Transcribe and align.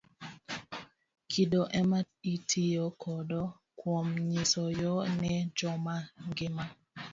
Kido 1.31 1.61
ema 1.79 1.99
itiyo 2.33 2.85
godo 3.01 3.41
kuom 3.79 4.07
nyiso 4.29 4.63
yoo 4.79 5.03
ne 5.21 5.31
joma 5.57 5.95
ngima. 6.29 6.63